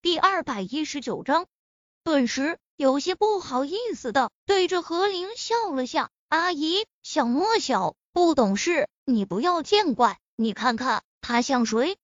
[0.00, 1.48] 第二百一十九章，
[2.04, 6.10] 顿时有些不好意思的对着何玲笑了下。
[6.28, 10.20] 阿姨，小莫小，不懂事，你不要见怪。
[10.36, 11.96] 你看看他像谁？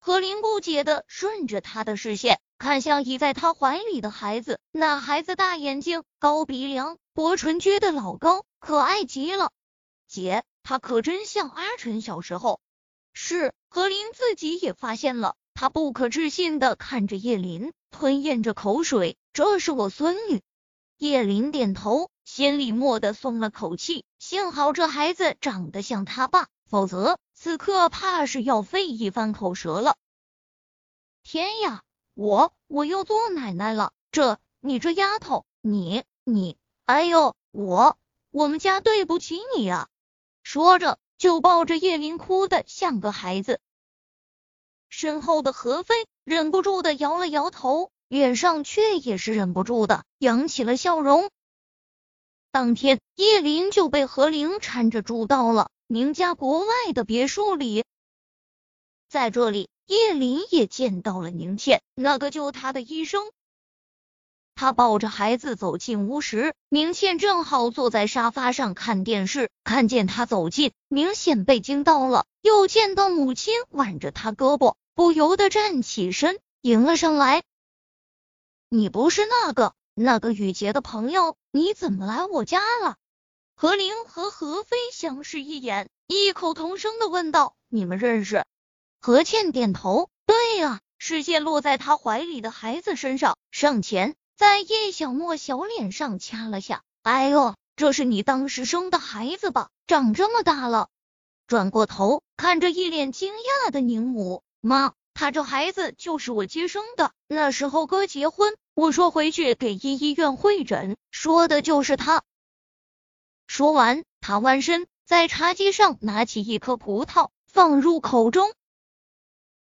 [0.00, 9.52] 何玲不解的顺着他的视线看向倚在他怀里的孩子，那孩子大眼睛，高鼻梁，薄唇撅得老高，可爱极了。
[10.08, 12.58] 姐，他可真像阿晨小时候。
[13.12, 19.16] 是何林自己也发现了，他不可置信的看着叶林，吞咽着口水。
[19.32, 20.42] 这是我孙女。
[20.98, 27.18] 叶林点头，心里默的松了口气，幸好这孩子长得像他爸，否则。
[27.36, 29.96] 此刻怕是要费一番口舌了。
[31.22, 31.82] 天呀，
[32.14, 33.92] 我我又做奶奶了！
[34.12, 37.98] 这你这丫头，你你，哎呦，我
[38.30, 39.88] 我们家对不起你啊！
[40.42, 43.60] 说着就抱着叶林哭的像个孩子。
[44.96, 51.30] 身后的何飞忍不住的摇了摇头，脸上却也是忍不住的扬起了笑容。
[52.52, 55.68] 当天，叶林就被何玲搀着住到了。
[55.88, 57.84] 宁家国外的别墅里，
[59.08, 63.24] 在这里，叶林也见到了宁倩，那个救他的医生。
[64.54, 72.24] 他抱着孩子走进屋时，宁倩正好坐在沙发上看电视，看见他走近，明显被惊到了。
[72.40, 77.42] 又见到母亲挽着他胳膊，不由得站起身迎了上来。
[78.68, 82.96] 你不是那个那个雨洁的朋友，你怎么来我家了？
[83.56, 88.44] 何灵和何飞相视一眼，异口同声的问道：“你们认识？”
[89.00, 99.68] 何倩点头：“对呀。”视线落在他怀里的孩子身上，上前在叶小莫小脸上掐了下：“哎呦，这是你当时生的孩子吧？
[99.86, 100.88] 长这么大了。”
[101.46, 107.12] 转过头看着一脸惊讶的宁母：“妈，他这孩子就是我接生的。
[107.28, 112.22] 那时候哥结婚，我说回去给医医院会诊，说的就是他。”
[113.46, 118.54] 说完，他弯身在茶几上拿起一颗葡萄放入口中。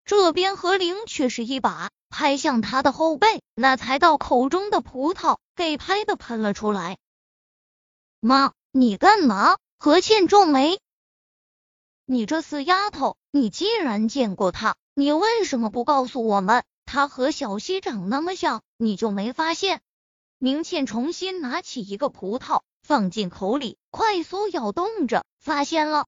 [0.06, 6.98] 这边何灵却是一把拍向他的后背，那才到口中的葡萄给拍的喷了出来。
[8.22, 9.58] 妈，你干嘛？
[9.80, 10.80] 何倩皱眉，
[12.10, 16.64] 你这死丫头，你既然见过他，你为什么不告诉我们？
[16.86, 19.82] 他和小溪长那么像，你就没发现？
[20.38, 22.62] 明倩重新拿起一个葡萄。
[22.82, 26.06] 放进口里，快速咬动着，发现了，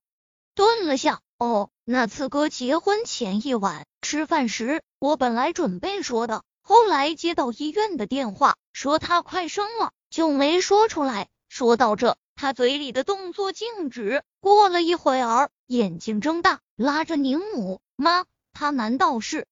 [0.56, 1.20] 顿了下。
[1.38, 11.28] 哦，那次哥结婚前一晚吃饭时，我本来准备说的，后来接到医院的电话，说他快生了，就没说出来。
[11.50, 18.24] 说到这，他嘴里的动作静止，过了一会儿，眼睛睁大，拉着宁母妈，
[18.54, 19.46] 他难道是？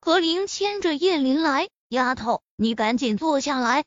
[0.00, 3.84] 何玲牵着叶琳来，丫头，你赶紧坐下来。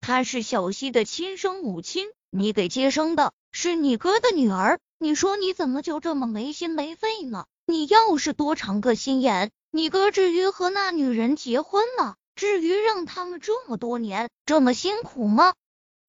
[0.00, 7.44] 她是小溪的亲生母亲，你给接生的是你哥的女儿，你说你怎么就这么没心没肺呢？
[7.66, 12.16] 你要是多长个心眼，你哥至于和那女人结婚吗？
[12.34, 15.52] 至于让他们这么多年这么辛苦吗？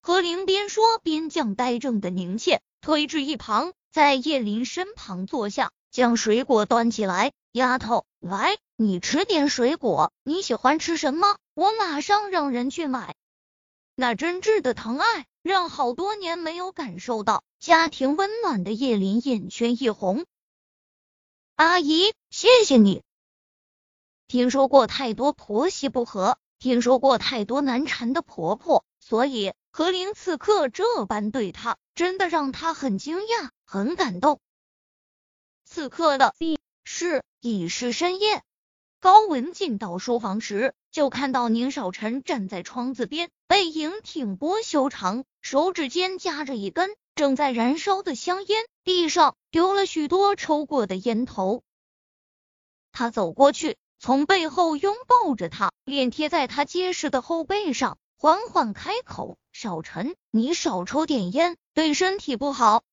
[0.04, 7.34] 何玲边说边将呆怔的宁倩推至一旁，在叶林身旁坐下，将水果端起来。
[7.52, 11.38] 丫头，来，你吃点水果，你喜欢吃什么？
[11.54, 13.14] 我马上让人去买。
[13.94, 20.26] 那真挚的疼爱，让好多年没有感受到家庭温暖的叶林眼圈一红。
[21.58, 23.04] 阿姨，谢谢你。
[24.28, 34.42] 听说过太多婆媳不和，听说过太多难缠的婆婆，所以何玲此刻这般对他，真的让他很惊讶，很感动。
[35.64, 36.36] 此刻的
[36.84, 38.44] 是已是深夜。
[39.00, 51.64] 高文进到书房时，就看到宁少臣站在窗子边，背影挺拔修长，手指间夹着一根正在燃烧的香烟，地上丢了许多抽过的烟头。
[52.92, 62.84] 他走过去，从背后拥抱着他，脸贴在他结实的后背上，缓缓开口：“少臣，你少抽点烟，对身体不好。”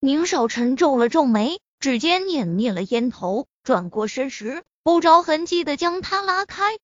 [0.00, 4.64] 宁少晨皱了皱眉，指尖捻灭了烟头，转过身时。
[4.82, 6.78] 不着痕迹的将他拉开，